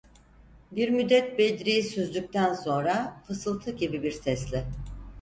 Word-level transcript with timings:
Bir 0.71 0.89
müddet 0.89 1.39
Bedri’yi 1.39 1.83
süzdükten 1.83 2.53
sonra, 2.53 3.23
fısıltı 3.27 3.71
gibi 3.71 4.03
bir 4.03 4.11
sesle: 4.11 4.65